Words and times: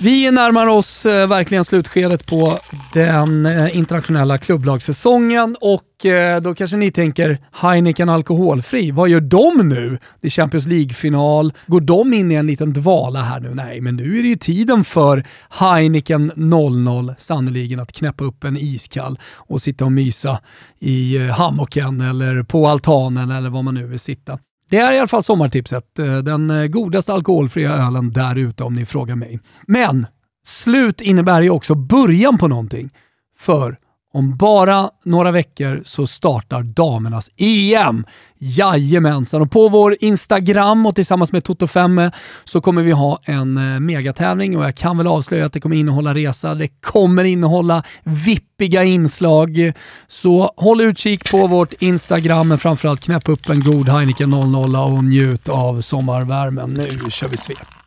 Vi 0.00 0.30
närmar 0.30 0.66
oss 0.66 1.06
eh, 1.06 1.28
verkligen 1.28 1.64
slutskedet 1.64 2.26
på 2.26 2.58
den 2.92 3.46
eh, 3.46 3.76
internationella 3.76 4.38
klubblagssäsongen 4.38 5.56
och 5.60 6.06
eh, 6.06 6.40
då 6.40 6.54
kanske 6.54 6.76
ni 6.76 6.90
tänker 6.90 7.38
Heineken 7.52 8.08
alkoholfri, 8.08 8.90
vad 8.90 9.08
gör 9.08 9.20
de 9.20 9.68
nu? 9.68 9.98
Det 10.20 10.26
är 10.26 10.30
Champions 10.30 10.66
League-final, 10.66 11.52
går 11.66 11.80
de 11.80 12.14
in 12.14 12.32
i 12.32 12.34
en 12.34 12.46
liten 12.46 12.72
dvala 12.72 13.22
här 13.22 13.40
nu? 13.40 13.54
Nej, 13.54 13.80
men 13.80 13.96
nu 13.96 14.18
är 14.18 14.22
det 14.22 14.28
ju 14.28 14.36
tiden 14.36 14.84
för 14.84 15.24
Heineken 15.50 16.32
00 16.36 17.14
sannoliken 17.18 17.80
att 17.80 17.92
knäppa 17.92 18.24
upp 18.24 18.44
en 18.44 18.56
iskall 18.56 19.18
och 19.34 19.62
sitta 19.62 19.84
och 19.84 19.92
mysa 19.92 20.40
i 20.78 21.16
eh, 21.16 21.22
hammocken 21.22 22.00
eller 22.00 22.42
på 22.42 22.68
altanen 22.68 23.30
eller 23.30 23.50
var 23.50 23.62
man 23.62 23.74
nu 23.74 23.86
vill 23.86 24.00
sitta. 24.00 24.38
Det 24.70 24.76
är 24.76 24.92
i 24.92 24.98
alla 24.98 25.08
fall 25.08 25.22
sommartipset. 25.22 25.98
Eh, 25.98 26.18
den 26.18 26.50
eh, 26.50 26.66
godaste 26.66 27.12
alkoholfria 27.12 27.72
ölen 27.72 28.12
där 28.12 28.36
ute 28.36 28.64
om 28.64 28.74
ni 28.74 28.86
frågar 28.86 29.16
mig. 29.16 29.40
Men 29.66 30.06
slut 30.44 31.00
innebär 31.00 31.42
ju 31.42 31.50
också 31.50 31.74
början 31.74 32.38
på 32.38 32.48
någonting. 32.48 32.90
För 33.38 33.78
om 34.12 34.36
bara 34.36 34.90
några 35.04 35.30
veckor 35.30 35.82
så 35.84 36.06
startar 36.06 36.62
damernas 36.62 37.30
EM. 37.36 38.06
Jajamensan! 38.38 39.42
Och 39.42 39.50
på 39.50 39.68
vår 39.68 39.96
Instagram 40.00 40.86
och 40.86 40.94
tillsammans 40.94 41.32
med 41.32 41.42
Toto5 41.42 42.12
så 42.44 42.60
kommer 42.60 42.82
vi 42.82 42.92
ha 42.92 43.18
en 43.24 43.56
eh, 43.56 43.80
megatävling 43.80 44.58
och 44.58 44.64
jag 44.64 44.74
kan 44.74 44.98
väl 44.98 45.06
avslöja 45.06 45.46
att 45.46 45.52
det 45.52 45.60
kommer 45.60 45.76
innehålla 45.76 46.14
resa. 46.14 46.54
Det 46.54 46.68
kommer 46.68 47.24
innehålla 47.24 47.82
vippiga 48.04 48.84
inslag. 48.84 49.72
Så 50.06 50.52
håll 50.56 50.80
utkik 50.80 51.30
på 51.30 51.46
vårt 51.46 51.72
Instagram, 51.72 52.48
men 52.48 52.58
framförallt 52.58 53.00
knäpp 53.00 53.28
upp 53.28 53.48
en 53.48 53.60
god 53.60 53.88
Heineken 53.88 54.30
00 54.30 54.76
och 54.76 55.04
njut 55.04 55.48
av 55.48 55.80
sommarvärmen. 55.80 56.70
Nu 56.70 57.10
kör 57.10 57.28
vi 57.28 57.36
svep! 57.36 57.77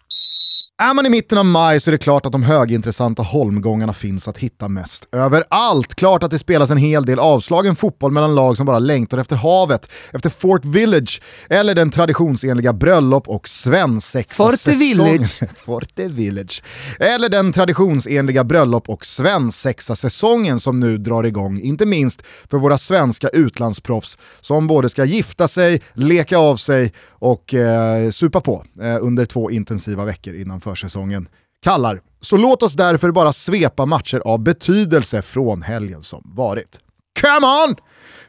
Är 0.82 0.94
man 0.94 1.06
i 1.06 1.10
mitten 1.10 1.38
av 1.38 1.46
maj 1.46 1.80
så 1.80 1.90
är 1.90 1.92
det 1.92 1.98
klart 1.98 2.26
att 2.26 2.32
de 2.32 2.44
högintressanta 2.44 3.24
holmgångarna 3.24 3.94
finns 3.94 4.28
att 4.28 4.38
hitta 4.38 4.68
mest 4.68 5.08
överallt. 5.12 5.96
Klart 5.96 6.24
att 6.24 6.32
det 6.32 6.40
spelas 6.40 6.70
en 6.70 6.78
hel 6.78 7.06
del 7.06 7.20
avslagen 7.20 7.76
fotboll 7.76 8.12
mellan 8.12 8.36
lag 8.36 8.58
som 8.58 8.66
bara 8.66 8.80
längtar 8.80 9.18
efter 9.18 9.36
havet, 9.36 9.92
efter 10.14 10.30
Fort 10.30 10.66
Village 10.66 11.22
eller 11.50 11.76
den 11.76 11.92
traditionsenliga 11.92 12.74
bröllop 12.74 13.30
och 13.30 13.48
svensexa 13.48 14.36
Forte 14.36 14.72
Village. 14.72 15.40
Forte 15.66 16.08
Village. 16.08 16.64
Eller 17.00 17.30
den 17.30 17.54
traditionsenliga 17.54 18.44
bröllop 18.44 18.90
och 18.90 19.06
svensexa 19.06 19.96
säsongen 19.96 20.60
som 20.60 20.80
nu 20.80 20.98
drar 20.98 21.24
igång, 21.24 21.60
inte 21.60 21.86
minst 21.86 22.22
för 22.52 22.58
våra 22.58 22.78
svenska 22.78 23.30
utlandsproffs 23.30 24.18
som 24.40 24.68
både 24.68 24.90
ska 24.90 25.06
gifta 25.06 25.48
sig, 25.48 25.82
leka 25.94 26.38
av 26.38 26.58
sig 26.58 26.94
och 27.10 27.54
eh, 27.54 28.10
supa 28.10 28.42
på 28.42 28.66
eh, 28.82 28.98
under 29.02 29.26
två 29.26 29.52
intensiva 29.52 30.06
veckor 30.06 30.36
innan 30.36 30.62
försäsongen 30.72 31.28
kallar. 31.64 32.02
Så 32.22 32.38
låt 32.38 32.64
oss 32.64 32.74
därför 32.74 33.12
bara 33.12 33.34
svepa 33.34 33.86
matcher 33.86 34.22
av 34.26 34.40
betydelse 34.40 35.22
från 35.22 35.62
helgen 35.62 36.04
som 36.04 36.22
varit. 36.26 36.80
Come 37.22 37.48
on! 37.48 37.76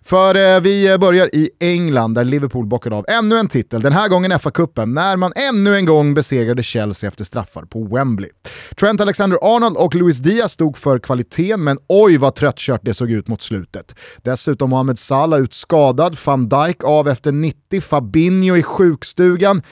För 0.04 0.34
eh, 0.34 0.60
vi 0.60 0.98
börjar 0.98 1.34
i 1.34 1.50
England 1.60 2.14
där 2.14 2.24
Liverpool 2.24 2.66
bockade 2.66 2.96
av 2.96 3.04
ännu 3.08 3.38
en 3.38 3.48
titel, 3.48 3.82
den 3.82 3.92
här 3.92 4.08
gången 4.08 4.32
FA-cupen, 4.32 4.94
när 4.94 5.16
man 5.16 5.32
ännu 5.36 5.76
en 5.76 5.84
gång 5.84 6.14
besegrade 6.14 6.62
Chelsea 6.62 7.08
efter 7.08 7.24
straffar 7.24 7.62
på 7.62 7.84
Wembley. 7.84 8.30
Trent 8.76 9.00
Alexander-Arnold 9.00 9.76
och 9.76 9.94
Luis 9.94 10.18
Diaz 10.18 10.52
stod 10.52 10.78
för 10.78 10.98
kvaliteten, 10.98 11.64
men 11.64 11.78
oj 11.88 12.16
vad 12.16 12.34
tröttkört 12.34 12.80
det 12.84 12.94
såg 12.94 13.10
ut 13.10 13.28
mot 13.28 13.42
slutet. 13.42 13.94
Dessutom 14.16 14.70
Mohamed 14.70 14.98
Salah 14.98 15.40
ut 15.40 15.54
skadad, 15.54 16.16
van 16.24 16.48
Dijk 16.48 16.84
av 16.84 17.08
efter 17.08 17.32
90, 17.32 17.80
Fabinho 17.80 18.56
i 18.56 18.62
sjukstugan. 18.62 19.62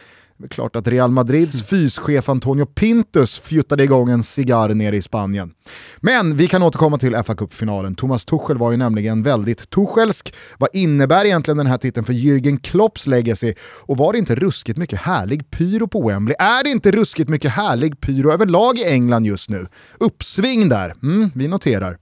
Det 0.41 0.47
är 0.47 0.49
klart 0.49 0.77
att 0.77 0.89
Real 0.89 1.11
Madrids 1.11 1.63
fyschef 1.63 2.29
Antonio 2.29 2.67
Pintus 2.67 3.39
fjuttade 3.39 3.85
igång 3.85 4.11
en 4.11 4.23
cigarr 4.23 4.75
nere 4.75 4.97
i 4.97 5.03
Spanien. 5.03 5.53
Men 5.97 6.37
vi 6.37 6.47
kan 6.47 6.63
återkomma 6.63 6.99
till 6.99 7.17
fa 7.27 7.35
Cup-finalen. 7.35 7.95
Thomas 7.95 8.25
Tuchel 8.25 8.59
var 8.59 8.71
ju 8.71 8.77
nämligen 8.77 9.23
väldigt 9.23 9.71
Tuchelsk. 9.71 10.35
Vad 10.59 10.71
innebär 10.73 11.25
egentligen 11.25 11.59
den 11.59 11.67
här 11.67 11.79
titeln 11.79 12.07
för 12.07 12.13
Jürgen 12.13 12.61
Klopps 12.61 13.07
legacy? 13.07 13.55
Och 13.61 13.97
var 13.97 14.13
det 14.13 14.19
inte 14.19 14.35
ruskigt 14.35 14.79
mycket 14.79 14.99
härlig 14.99 15.51
pyro 15.51 15.89
på 15.89 16.09
Wembley? 16.09 16.37
Är 16.39 16.65
det 16.65 16.71
inte 16.71 16.91
ruskigt 16.91 17.29
mycket 17.29 17.51
härlig 17.51 18.01
pyro 18.01 18.33
överlag 18.33 18.79
i 18.79 18.85
England 18.85 19.27
just 19.27 19.51
nu? 19.51 19.67
Uppsving 19.99 20.69
där, 20.69 20.95
mm, 21.03 21.31
vi 21.35 21.49
noterar. 21.49 21.99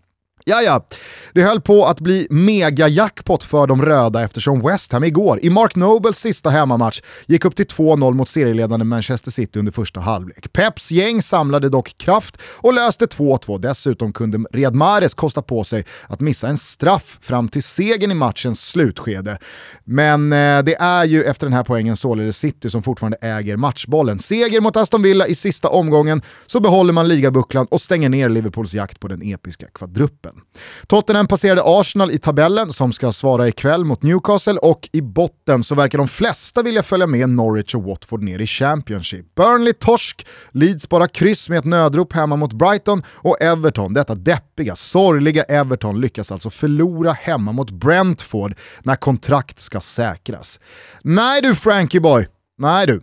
Ja, 0.48 0.62
ja. 0.62 0.86
Det 1.32 1.42
höll 1.42 1.60
på 1.60 1.86
att 1.86 2.00
bli 2.00 2.26
mega-jackpot 2.30 3.44
för 3.44 3.66
de 3.66 3.82
röda 3.82 4.24
eftersom 4.24 4.62
West 4.62 4.92
Ham 4.92 5.04
igår, 5.04 5.38
i 5.42 5.50
Mark 5.50 5.76
Nobles 5.76 6.18
sista 6.18 6.50
hemmamatch, 6.50 7.00
gick 7.26 7.44
upp 7.44 7.56
till 7.56 7.66
2-0 7.66 8.14
mot 8.14 8.28
serieledande 8.28 8.84
Manchester 8.84 9.30
City 9.30 9.58
under 9.58 9.72
första 9.72 10.00
halvlek. 10.00 10.52
Peps 10.52 10.90
gäng 10.90 11.22
samlade 11.22 11.68
dock 11.68 11.98
kraft 11.98 12.38
och 12.56 12.74
löste 12.74 13.06
2-2. 13.06 13.58
Dessutom 13.58 14.12
kunde 14.12 14.38
Riyad 14.52 14.74
Mahrez 14.74 15.14
kosta 15.14 15.42
på 15.42 15.64
sig 15.64 15.84
att 16.08 16.20
missa 16.20 16.48
en 16.48 16.58
straff 16.58 17.18
fram 17.20 17.48
till 17.48 17.62
segern 17.62 18.10
i 18.10 18.14
matchens 18.14 18.68
slutskede. 18.68 19.38
Men 19.84 20.32
eh, 20.32 20.62
det 20.62 20.74
är 20.74 21.04
ju 21.04 21.24
efter 21.24 21.46
den 21.46 21.52
här 21.52 21.64
poängen 21.64 21.96
således 21.96 22.38
City 22.38 22.70
som 22.70 22.82
fortfarande 22.82 23.18
äger 23.20 23.56
matchbollen. 23.56 24.18
Seger 24.18 24.60
mot 24.60 24.76
Aston 24.76 25.02
Villa 25.02 25.26
i 25.26 25.34
sista 25.34 25.68
omgången 25.68 26.22
så 26.46 26.60
behåller 26.60 26.92
man 26.92 27.08
ligabucklan 27.08 27.66
och 27.70 27.80
stänger 27.80 28.08
ner 28.08 28.28
Liverpools 28.28 28.74
jakt 28.74 29.00
på 29.00 29.08
den 29.08 29.22
episka 29.22 29.66
kvadruppen. 29.66 30.37
Tottenham 30.86 31.26
passerade 31.26 31.62
Arsenal 31.64 32.10
i 32.10 32.18
tabellen 32.18 32.72
som 32.72 32.92
ska 32.92 33.12
svara 33.12 33.48
ikväll 33.48 33.84
mot 33.84 34.02
Newcastle 34.02 34.58
och 34.58 34.88
i 34.92 35.00
botten 35.00 35.62
så 35.62 35.74
verkar 35.74 35.98
de 35.98 36.08
flesta 36.08 36.62
vilja 36.62 36.82
följa 36.82 37.06
med 37.06 37.28
Norwich 37.28 37.74
och 37.74 37.82
Watford 37.82 38.22
ner 38.22 38.38
i 38.38 38.46
Championship. 38.46 39.34
Burnley 39.34 39.72
torsk, 39.72 40.26
Leeds 40.52 40.88
bara 40.88 41.08
kryss 41.08 41.48
med 41.48 41.58
ett 41.58 41.64
nödrop 41.64 42.12
hemma 42.12 42.36
mot 42.36 42.52
Brighton 42.52 43.02
och 43.08 43.42
Everton, 43.42 43.94
detta 43.94 44.14
deppiga, 44.14 44.76
sorgliga 44.76 45.42
Everton 45.42 46.00
lyckas 46.00 46.32
alltså 46.32 46.50
förlora 46.50 47.12
hemma 47.12 47.52
mot 47.52 47.70
Brentford 47.70 48.54
när 48.82 48.96
kontrakt 48.96 49.60
ska 49.60 49.80
säkras. 49.80 50.60
Nej 51.02 51.42
du 51.42 51.54
Frankie 51.54 52.00
boy, 52.00 52.28
nej 52.58 52.86
du. 52.86 53.00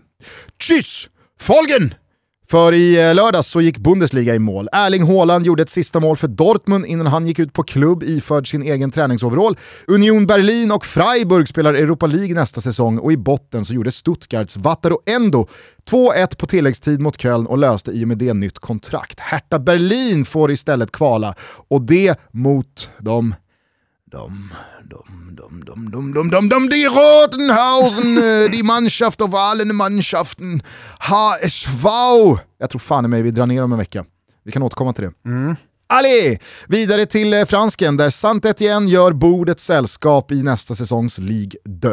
Tschüss! 0.59 1.09
Folgen! 1.39 1.93
För 2.47 2.73
i 2.73 3.07
eh, 3.07 3.15
lördags 3.15 3.47
så 3.47 3.61
gick 3.61 3.77
Bundesliga 3.77 4.35
i 4.35 4.39
mål. 4.39 4.69
Erling 4.71 5.03
Haaland 5.03 5.45
gjorde 5.45 5.63
ett 5.63 5.69
sista 5.69 5.99
mål 5.99 6.17
för 6.17 6.27
Dortmund 6.27 6.85
innan 6.85 7.07
han 7.07 7.27
gick 7.27 7.39
ut 7.39 7.53
på 7.53 7.63
klubb 7.63 8.03
iförd 8.03 8.51
sin 8.51 8.63
egen 8.63 8.91
träningsoverall. 8.91 9.57
Union 9.87 10.27
Berlin 10.27 10.71
och 10.71 10.85
Freiburg 10.85 11.47
spelar 11.47 11.73
Europa 11.73 12.07
League 12.07 12.35
nästa 12.35 12.61
säsong 12.61 12.99
och 12.99 13.11
i 13.11 13.17
botten 13.17 13.65
så 13.65 13.73
gjorde 13.73 13.91
Stuttgarts 13.91 14.57
Wataru 14.57 14.95
Endo 15.05 15.47
2-1 15.89 16.37
på 16.37 16.47
tilläggstid 16.47 16.99
mot 16.99 17.21
Köln 17.21 17.47
och 17.47 17.57
löste 17.57 17.91
i 17.91 18.03
och 18.03 18.07
med 18.07 18.17
det 18.17 18.33
nytt 18.33 18.59
kontrakt. 18.59 19.19
Hertha 19.19 19.59
Berlin 19.59 20.25
får 20.25 20.51
istället 20.51 20.91
kvala 20.91 21.35
och 21.67 21.81
det 21.81 22.19
mot 22.31 22.89
de... 22.99 23.35
de... 24.11 24.49
Dum, 24.87 25.35
dum, 25.35 25.63
dum, 25.65 25.91
dum, 25.91 26.13
dum, 26.13 26.29
dum, 26.29 26.49
dum, 26.49 26.69
die 26.69 26.85
Rotenhausen, 26.85 28.51
die 28.51 28.63
Mannschaft 28.63 29.21
av 29.21 29.35
allen 29.35 29.75
Mannschaften, 29.75 30.61
HSV. 30.99 31.85
Jag 32.57 32.69
tror 32.69 32.79
fan 32.79 33.05
i 33.05 33.07
mig 33.07 33.21
vi 33.21 33.31
drar 33.31 33.45
ner 33.45 33.63
om 33.63 33.71
en 33.71 33.77
vecka. 33.79 34.05
Vi 34.43 34.51
kan 34.51 34.63
återkomma 34.63 34.93
till 34.93 35.03
det. 35.03 35.29
Mm. 35.29 35.55
Allez! 35.87 36.37
Vidare 36.67 37.05
till 37.05 37.33
eh, 37.33 37.45
fransken 37.45 37.97
där 37.97 38.09
Saint-Étienne 38.09 38.89
gör 38.89 39.11
bordet 39.11 39.59
sällskap 39.59 40.31
i 40.31 40.43
nästa 40.43 40.75
säsongs 40.75 41.17
Ligue 41.17 41.59
2. 41.81 41.89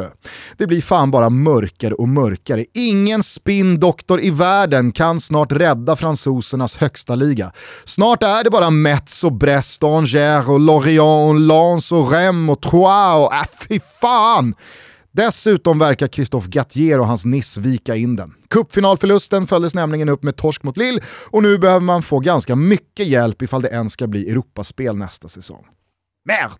Det 0.56 0.66
blir 0.66 0.80
fan 0.80 1.10
bara 1.10 1.30
mörkare 1.30 1.94
och 1.94 2.08
mörkare. 2.08 2.64
Ingen 2.74 3.22
spinndoktor 3.22 4.20
i 4.20 4.30
världen 4.30 4.92
kan 4.92 5.20
snart 5.20 5.52
rädda 5.52 5.96
fransosernas 5.96 6.76
högsta 6.76 7.14
liga. 7.14 7.52
Snart 7.84 8.22
är 8.22 8.44
det 8.44 8.50
bara 8.50 8.70
Metz 8.70 9.24
och 9.24 9.32
Brest, 9.32 9.82
Angers 9.84 10.48
och 10.48 10.60
Lorient, 10.60 11.30
och 11.30 11.40
Lens 11.40 11.92
och 11.92 12.12
Rennes 12.12 12.50
och 12.56 12.62
Troyes 12.62 13.26
och 13.26 13.34
äh, 13.34 13.68
fy 13.68 13.80
fan! 14.00 14.54
Dessutom 15.12 15.78
verkar 15.78 16.08
Christophe 16.08 16.48
Gattier 16.50 16.98
och 16.98 17.06
hans 17.06 17.24
Nice 17.24 17.60
vika 17.60 17.96
in 17.96 18.16
den. 18.16 18.34
Cupfinalförlusten 18.50 19.46
följdes 19.46 19.74
nämligen 19.74 20.08
upp 20.08 20.22
med 20.22 20.36
torsk 20.36 20.62
mot 20.62 20.76
Lille 20.76 21.00
och 21.30 21.42
nu 21.42 21.58
behöver 21.58 21.80
man 21.80 22.02
få 22.02 22.20
ganska 22.20 22.56
mycket 22.56 23.06
hjälp 23.06 23.42
ifall 23.42 23.62
det 23.62 23.68
ens 23.68 23.92
ska 23.92 24.06
bli 24.06 24.30
Europaspel 24.30 24.96
nästa 24.96 25.28
säsong. 25.28 25.66
Merd! 26.24 26.50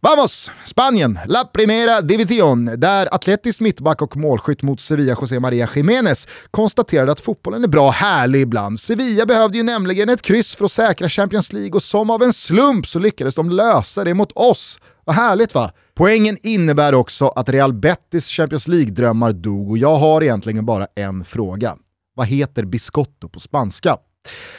Vamos! 0.00 0.50
Spanien, 0.64 1.18
La 1.26 1.44
Primera 1.44 2.00
Division, 2.00 2.80
där 2.80 3.14
atletisk 3.14 3.60
mittback 3.60 4.02
och 4.02 4.16
målskytt 4.16 4.62
mot 4.62 4.80
Sevilla 4.80 5.16
José 5.20 5.40
Maria 5.40 5.68
Jiménez 5.74 6.28
konstaterade 6.50 7.12
att 7.12 7.20
fotbollen 7.20 7.64
är 7.64 7.68
bra 7.68 7.90
härlig 7.90 8.40
ibland. 8.40 8.80
Sevilla 8.80 9.26
behövde 9.26 9.58
ju 9.58 9.62
nämligen 9.62 10.08
ett 10.08 10.22
kryss 10.22 10.56
för 10.56 10.64
att 10.64 10.72
säkra 10.72 11.08
Champions 11.08 11.52
League 11.52 11.72
och 11.72 11.82
som 11.82 12.10
av 12.10 12.22
en 12.22 12.32
slump 12.32 12.86
så 12.86 12.98
lyckades 12.98 13.34
de 13.34 13.50
lösa 13.50 14.04
det 14.04 14.14
mot 14.14 14.32
oss. 14.34 14.80
Vad 15.04 15.16
härligt 15.16 15.54
va? 15.54 15.72
Poängen 16.00 16.36
innebär 16.42 16.94
också 16.94 17.28
att 17.28 17.48
Real 17.48 17.72
Betis 17.72 18.26
Champions 18.26 18.68
League-drömmar 18.68 19.32
dog 19.32 19.70
och 19.70 19.78
jag 19.78 19.96
har 19.96 20.22
egentligen 20.22 20.66
bara 20.66 20.86
en 20.94 21.24
fråga. 21.24 21.76
Vad 22.14 22.26
heter 22.26 22.64
biscotto 22.64 23.28
på 23.28 23.40
spanska? 23.40 23.96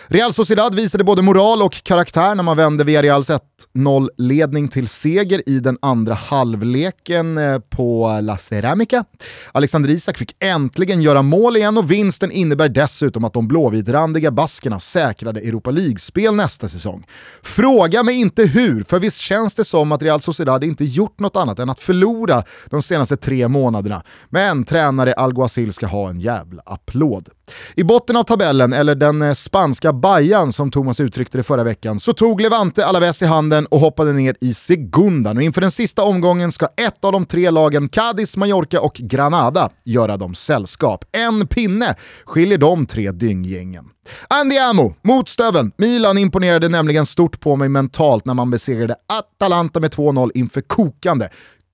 Real 0.08 0.34
Sociedad 0.34 0.76
visade 0.76 1.04
både 1.04 1.22
moral 1.22 1.62
och 1.62 1.84
karaktär 1.84 2.36
när 2.36 2.44
man 2.44 2.58
vände 2.58 2.84
Villareals 2.84 3.30
1-0-ledning 3.30 4.68
till 4.68 4.88
seger 4.88 5.50
i 5.50 5.60
den 5.60 5.78
andra 5.82 6.14
halvleken 6.14 7.38
eh, 7.38 7.60
på 7.60 8.20
La 8.22 8.38
Ceramica. 8.38 9.06
Alexander 9.52 9.90
Isak 9.90 10.18
fick 10.18 10.36
äntligen 10.40 11.02
göra 11.02 11.22
mål 11.22 11.58
igen 11.58 11.78
och 11.78 11.92
vinsten 11.92 12.32
innebär 12.32 12.70
dessutom 12.70 13.24
att 13.24 13.34
de 13.34 13.48
blåvitrandiga 13.48 14.32
baskerna 14.32 14.80
säkrade 14.80 15.40
Europa 15.40 15.72
League-spel 15.72 16.36
nästa 16.36 16.70
säsong. 16.70 17.06
Fråga 17.42 18.04
mig 18.04 18.16
inte 18.16 18.44
hur, 18.44 18.84
för 18.84 19.00
visst 19.00 19.18
känns 19.18 19.56
det 19.56 19.66
som 19.66 19.92
att 19.92 20.02
Real 20.02 20.22
Sociedad 20.22 20.64
inte 20.64 20.86
gjort 20.86 21.20
något 21.20 21.36
annat 21.36 21.60
än 21.60 21.70
att 21.70 21.80
förlora 21.80 22.44
de 22.66 22.82
senaste 22.82 23.18
tre 23.18 23.48
månaderna. 23.48 24.04
Men 24.30 24.64
tränare 24.64 25.14
Alguacil 25.14 25.74
ska 25.74 25.88
ha 25.88 26.10
en 26.10 26.20
jävla 26.20 26.62
applåd. 26.66 27.30
I 27.76 27.84
botten 27.84 28.16
av 28.16 28.24
tabellen, 28.24 28.74
eller 28.74 28.96
den 28.96 29.22
eh, 29.22 29.34
spanska 29.34 29.94
bajan 29.94 30.54
som 30.54 30.72
Thomas 30.72 31.00
uttryckte 31.00 31.38
det 31.38 31.44
förra 31.44 31.64
veckan, 31.64 32.00
så 32.00 32.14
tog 32.14 32.42
Levante 32.42 32.86
Alaves 32.86 33.22
i 33.22 33.26
handen 33.26 33.66
och 33.66 33.80
hoppade 33.80 34.14
ner 34.14 34.36
i 34.42 34.54
segundan. 34.54 35.38
Och 35.38 35.44
inför 35.44 35.62
den 35.62 35.72
sista 35.72 36.04
omgången 36.04 36.52
ska 36.52 36.68
ett 36.78 37.06
av 37.06 37.12
de 37.12 37.26
tre 37.26 37.52
lagen, 37.52 37.90
Cadiz, 37.90 38.38
Mallorca 38.38 38.82
och 38.82 38.94
Granada, 38.94 39.70
göra 39.84 40.18
dem 40.18 40.36
sällskap. 40.36 41.06
En 41.12 41.48
pinne 41.48 41.96
skiljer 42.26 42.58
de 42.58 42.86
tre 42.86 43.12
dynggängen. 43.12 43.86
Andiamo, 44.28 44.96
mot 45.02 45.30
stöveln! 45.30 45.72
Milan 45.78 46.18
imponerade 46.18 46.70
nämligen 46.70 47.06
stort 47.06 47.40
på 47.40 47.56
mig 47.56 47.70
mentalt 47.70 48.26
när 48.26 48.34
man 48.34 48.50
besegrade 48.50 48.96
Atalanta 49.08 49.80
med 49.80 49.92
2-0 49.92 50.32
inför 50.34 50.62
kokande 50.62 51.30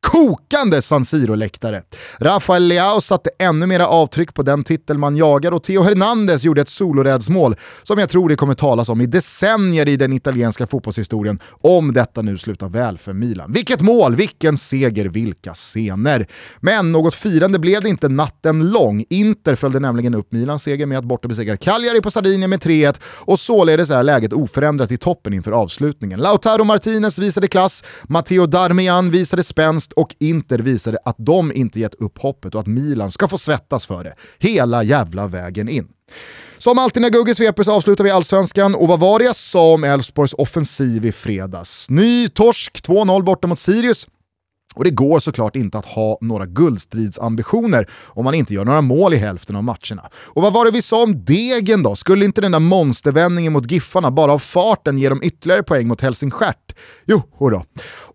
kokande 0.07 0.81
San 0.81 1.06
Siro-läktare. 1.06 1.83
Rafael 2.19 2.68
Leao 2.68 3.01
satte 3.01 3.30
ännu 3.39 3.65
mera 3.65 3.88
avtryck 3.88 4.33
på 4.33 4.44
den 4.44 4.63
titel 4.63 4.98
man 4.98 5.18
jagar 5.18 5.51
och 5.51 5.63
Theo 5.63 5.81
Hernandez 5.81 6.44
gjorde 6.44 6.62
ett 6.62 6.69
solorädsmål 6.69 7.56
som 7.83 8.00
jag 8.00 8.09
tror 8.09 8.30
det 8.30 8.36
kommer 8.36 8.54
talas 8.54 8.89
om 8.89 9.01
i 9.01 9.06
decennier 9.06 9.88
i 9.88 9.98
den 9.98 10.13
italienska 10.13 10.68
fotbollshistorien 10.68 11.39
om 11.50 11.94
detta 11.94 12.21
nu 12.21 12.38
slutar 12.38 12.69
väl 12.69 12.98
för 12.98 13.13
Milan. 13.13 13.51
Vilket 13.51 13.81
mål, 13.81 14.15
vilken 14.15 14.57
seger, 14.57 15.06
vilka 15.06 15.54
scener! 15.54 16.27
Men 16.59 16.92
något 16.92 17.15
firande 17.15 17.59
blev 17.59 17.81
det 17.81 17.89
inte 17.89 18.09
natten 18.09 18.69
lång. 18.69 19.06
Inter 19.09 19.56
följde 19.56 19.80
nämligen 19.80 20.15
upp 20.15 20.31
Milans 20.31 20.63
seger 20.63 20.86
med 20.86 20.98
att 20.98 21.06
borta 21.06 21.27
besegra 21.27 21.57
Cagliari 21.57 22.01
på 22.01 22.12
Sardinien 22.12 22.50
med 22.50 22.59
3-1 22.59 23.00
och 23.04 23.39
således 23.39 23.89
är 23.89 24.04
läget 24.04 24.33
oförändrat 24.33 24.92
i 24.92 24.98
toppen 24.98 25.33
inför 25.33 25.51
avslutningen. 25.51 26.19
Lautaro 26.19 26.63
Martinez 26.63 27.19
visade 27.19 27.48
klass, 27.48 27.83
Matteo 28.04 28.45
Darmian 28.45 29.12
visade 29.12 29.44
spänst 29.44 29.94
och 29.98 30.16
Inter 30.20 30.60
visade 30.60 30.98
att 31.06 31.16
de 31.20 31.54
inte 31.54 31.80
gett 31.80 31.96
upp 31.96 32.18
hoppet 32.18 32.56
och 32.56 32.62
att 32.62 32.68
Milan 32.68 33.12
ska 33.12 33.28
få 33.28 33.38
svettas 33.38 33.86
för 33.86 34.04
det 34.04 34.14
hela 34.40 34.84
jävla 34.84 35.28
vägen 35.28 35.70
in. 35.70 35.88
Som 36.58 36.80
alltid 36.80 37.02
när 37.02 37.10
Gugge 37.10 37.36
sveper 37.36 37.64
så 37.64 37.72
avslutar 37.72 38.04
vi 38.04 38.10
allsvenskan 38.10 38.76
och 38.76 38.88
vad 38.88 39.00
var 39.00 39.20
det 39.20 39.26
jag 39.26 39.36
sa 39.36 39.74
om 39.74 39.84
Elfsborgs 39.84 40.34
offensiv 40.34 41.06
i 41.06 41.12
fredags? 41.12 41.90
Ny 41.90 42.30
torsk, 42.30 42.88
2-0 42.88 43.24
borta 43.24 43.48
mot 43.48 43.60
Sirius. 43.60 44.08
Och 44.78 44.84
det 44.84 44.90
går 44.90 45.20
såklart 45.20 45.56
inte 45.56 45.78
att 45.78 45.86
ha 45.86 46.18
några 46.22 46.46
guldstridsambitioner 46.46 47.88
om 48.06 48.24
man 48.24 48.34
inte 48.34 48.54
gör 48.54 48.66
några 48.66 48.82
mål 48.82 49.14
i 49.14 49.18
hälften 49.18 49.56
av 49.56 49.64
matcherna. 49.64 50.10
Och 50.16 50.42
vad 50.42 50.54
var 50.54 50.66
det 50.66 50.72
vi 50.72 50.82
sa 50.82 51.04
om 51.04 51.26
Degen 51.26 51.84
då? 51.84 51.96
Skulle 51.96 52.26
inte 52.26 52.42
den 52.42 52.52
där 52.52 52.60
monstervändningen 52.60 53.54
mot 53.54 53.72
Giffarna 53.72 54.12
bara 54.12 54.34
av 54.34 54.40
farten 54.40 54.98
ge 54.98 55.10
dem 55.10 55.20
ytterligare 55.24 55.64
poäng 55.64 55.88
mot 55.88 56.02
Helsingstjärt? 56.02 56.76
Jo, 57.06 57.22
då. 57.40 57.64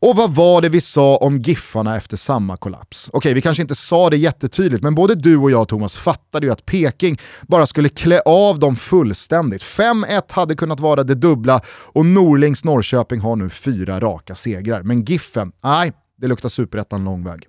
Och 0.00 0.16
vad 0.16 0.34
var 0.34 0.60
det 0.60 0.68
vi 0.68 0.80
sa 0.80 1.16
om 1.16 1.38
Giffarna 1.38 1.96
efter 1.96 2.16
samma 2.16 2.56
kollaps? 2.56 3.10
Okej, 3.12 3.34
vi 3.34 3.40
kanske 3.40 3.62
inte 3.62 3.74
sa 3.74 4.10
det 4.10 4.16
jättetydligt, 4.16 4.82
men 4.82 4.94
både 4.94 5.14
du 5.14 5.36
och 5.36 5.50
jag 5.50 5.68
Thomas 5.68 5.96
fattade 5.96 6.46
ju 6.46 6.52
att 6.52 6.66
Peking 6.66 7.18
bara 7.42 7.66
skulle 7.66 7.88
klä 7.88 8.20
av 8.20 8.58
dem 8.58 8.76
fullständigt. 8.76 9.62
5-1 9.62 10.22
hade 10.30 10.54
kunnat 10.54 10.80
vara 10.80 11.04
det 11.04 11.14
dubbla 11.14 11.60
och 11.66 12.06
Norlings 12.06 12.64
Norrköping 12.64 13.20
har 13.20 13.36
nu 13.36 13.50
fyra 13.50 14.00
raka 14.00 14.34
segrar. 14.34 14.82
Men 14.82 15.04
Giffen, 15.04 15.52
nej, 15.64 15.92
det 16.22 16.28
luktar 16.28 16.48
superettan 16.48 17.04
lång 17.04 17.24
väg. 17.24 17.46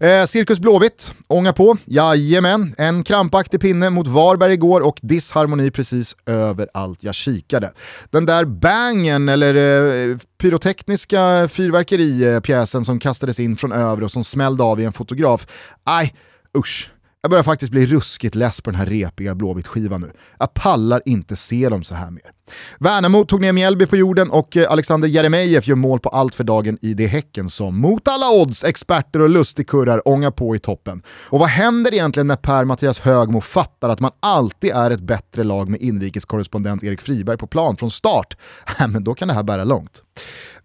Eh, 0.00 0.26
Cirkus 0.26 0.58
Blåvitt, 0.58 1.14
ånga 1.26 1.52
på. 1.52 1.76
Jajamän, 1.84 2.74
en 2.78 3.02
krampaktig 3.02 3.60
pinne 3.60 3.90
mot 3.90 4.06
Varberg 4.06 4.52
igår 4.52 4.80
och 4.80 4.98
disharmoni 5.02 5.70
precis 5.70 6.16
överallt 6.26 7.02
jag 7.02 7.14
kikade. 7.14 7.72
Den 8.10 8.26
där 8.26 8.44
bangen, 8.44 9.28
eller 9.28 9.54
eh, 10.10 10.16
pyrotekniska 10.38 11.48
fyrverkeripjäsen 11.48 12.84
som 12.84 12.98
kastades 12.98 13.40
in 13.40 13.56
från 13.56 13.72
övre 13.72 14.04
och 14.04 14.10
som 14.10 14.24
smällde 14.24 14.62
av 14.62 14.80
i 14.80 14.84
en 14.84 14.92
fotograf. 14.92 15.46
Aj, 15.84 16.14
usch. 16.58 16.90
Jag 17.22 17.30
börjar 17.30 17.44
faktiskt 17.44 17.72
bli 17.72 17.86
ruskigt 17.86 18.34
less 18.34 18.60
på 18.60 18.70
den 18.70 18.78
här 18.78 18.86
repiga 18.86 19.34
Blåvitt-skivan 19.34 20.00
nu. 20.00 20.12
Jag 20.38 20.54
pallar 20.54 21.02
inte 21.04 21.36
se 21.36 21.68
dem 21.68 21.84
så 21.84 21.94
här 21.94 22.10
mer. 22.10 22.35
Värnamo 22.78 23.24
tog 23.24 23.40
ner 23.40 23.52
Mjällby 23.52 23.86
på 23.86 23.96
jorden 23.96 24.30
och 24.30 24.56
eh, 24.56 24.70
Alexander 24.70 25.08
Jeremejeff 25.08 25.66
gör 25.66 25.76
mål 25.76 26.00
på 26.00 26.08
allt 26.08 26.34
för 26.34 26.44
dagen 26.44 26.78
i 26.82 26.94
det 26.94 27.06
Häcken 27.06 27.48
som 27.48 27.80
mot 27.80 28.08
alla 28.08 28.30
odds, 28.30 28.64
experter 28.64 29.20
och 29.20 29.30
lustigkurrar 29.30 30.08
ångar 30.08 30.30
på 30.30 30.56
i 30.56 30.58
toppen. 30.58 31.02
Och 31.28 31.38
vad 31.38 31.48
händer 31.48 31.94
egentligen 31.94 32.26
när 32.26 32.36
Per-Mattias 32.36 32.98
Högmo 32.98 33.40
fattar 33.40 33.88
att 33.88 34.00
man 34.00 34.10
alltid 34.20 34.70
är 34.70 34.90
ett 34.90 35.00
bättre 35.00 35.44
lag 35.44 35.68
med 35.68 35.80
inrikeskorrespondent 35.80 36.84
Erik 36.84 37.00
Friberg 37.00 37.38
på 37.38 37.46
plan 37.46 37.76
från 37.76 37.90
start? 37.90 38.36
men 38.88 39.04
då 39.04 39.14
kan 39.14 39.28
det 39.28 39.34
här 39.34 39.42
bära 39.42 39.64
långt. 39.64 40.02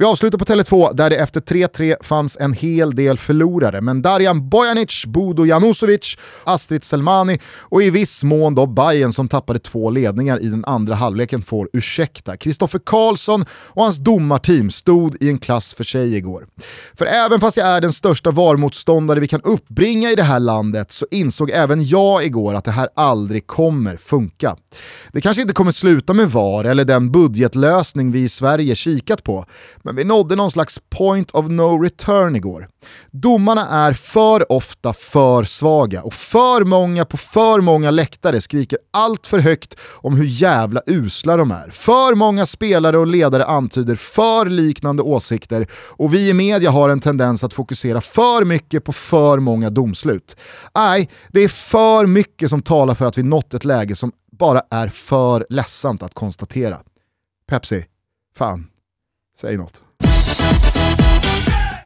Vi 0.02 0.06
avslutar 0.06 0.38
på 0.38 0.46
Tele2 0.46 0.94
där 0.94 1.10
det 1.10 1.16
efter 1.16 1.42
3-3 1.42 1.96
fanns 2.04 2.38
en 2.40 2.54
hel 2.54 2.96
del 2.96 3.18
förlorare, 3.18 3.82
men 3.82 4.02
Darjan 4.02 4.50
Bojanic, 4.50 5.06
Bodo 5.06 5.46
Janusovic, 5.46 6.18
Astrid 6.44 6.84
Selmani 6.84 7.40
och 7.60 7.84
i 7.84 7.90
viss 7.90 8.24
mån 8.24 8.56
då 8.56 8.66
Bayern 8.66 9.14
som 9.14 9.28
tappade 9.28 9.60
två 9.60 9.90
ledningar 9.90 10.40
i 10.42 10.48
den 10.48 10.66
andra 10.66 10.96
halvleken 10.96 11.42
får 11.42 11.70
ursäkta. 11.74 12.38
Kristoffer 12.38 12.80
Karlsson 12.86 13.46
och 13.52 13.84
hans 13.84 13.98
domarteam 13.98 14.72
stod 14.72 15.24
i 15.24 15.30
en 15.30 15.38
klass 15.38 15.74
för 15.74 15.84
sig 15.84 16.16
igår. 16.16 16.48
För 16.94 17.06
även 17.06 17.40
fast 17.40 17.58
jag 17.58 17.68
är 17.68 17.82
den 17.82 17.94
största 17.94 18.32
VAR-motståndare 18.32 19.20
vi 19.20 19.28
kan 19.28 19.42
uppbringa 19.42 20.12
i 20.12 20.16
det 20.16 20.24
här 20.24 20.40
landet 20.40 20.92
så 20.92 21.06
insåg 21.12 21.50
även 21.50 21.86
jag 21.86 22.26
igår 22.26 22.54
att 22.54 22.66
det 22.66 22.72
här 22.72 22.90
aldrig 22.96 23.48
kommer 23.48 23.98
funka. 23.98 24.56
Det 25.12 25.22
kanske 25.22 25.42
inte 25.42 25.54
kommer 25.54 25.72
sluta 25.72 26.14
med 26.14 26.32
VAR 26.32 26.64
eller 26.64 26.86
den 26.86 27.12
budgetlösning 27.12 28.12
vi 28.12 28.22
i 28.22 28.30
Sverige 28.30 28.76
kikat 28.76 29.24
på, 29.24 29.46
men 29.92 29.96
vi 29.96 30.04
nådde 30.04 30.36
någon 30.36 30.52
slags 30.52 30.80
point 30.90 31.32
of 31.32 31.50
no 31.50 31.82
return 31.84 32.36
igår. 32.36 32.68
Domarna 33.12 33.68
är 33.68 33.94
för 33.94 34.52
ofta 34.52 34.94
för 34.94 35.44
svaga 35.44 36.04
och 36.04 36.14
för 36.14 36.64
många 36.64 37.06
på 37.06 37.18
för 37.18 37.62
många 37.62 37.92
läktare 37.92 38.42
skriker 38.42 38.80
allt 38.92 39.28
för 39.28 39.40
högt 39.40 39.76
om 39.82 40.18
hur 40.18 40.26
jävla 40.26 40.82
usla 40.86 41.38
de 41.38 41.52
är. 41.52 41.70
För 41.70 42.16
många 42.16 42.46
spelare 42.46 42.98
och 42.98 43.08
ledare 43.08 43.46
antyder 43.46 43.96
för 43.96 44.46
liknande 44.46 45.04
åsikter 45.04 45.68
och 45.74 46.14
vi 46.14 46.30
i 46.30 46.34
media 46.34 46.72
har 46.72 46.90
en 46.90 47.00
tendens 47.00 47.44
att 47.44 47.54
fokusera 47.54 48.02
för 48.02 48.46
mycket 48.46 48.84
på 48.84 48.94
för 48.94 49.40
många 49.40 49.70
domslut. 49.70 50.36
Nej, 50.76 51.10
det 51.30 51.40
är 51.40 51.50
för 51.50 52.06
mycket 52.06 52.50
som 52.50 52.62
talar 52.62 52.96
för 52.96 53.06
att 53.06 53.18
vi 53.18 53.24
nått 53.24 53.54
ett 53.54 53.66
läge 53.66 53.96
som 53.96 54.12
bara 54.32 54.62
är 54.70 54.88
för 54.88 55.46
ledsamt 55.50 56.04
att 56.04 56.14
konstatera. 56.14 56.80
Pepsi, 57.48 57.86
fan, 58.38 58.71
säg 59.42 59.58
något. 59.58 59.84